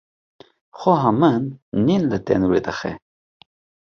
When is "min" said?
1.21-1.43